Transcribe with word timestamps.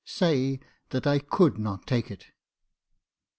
Say 0.03 0.59
that 0.89 1.05
I 1.05 1.19
could 1.19 1.59
not 1.59 1.85
take 1.85 2.09
it." 2.09 2.25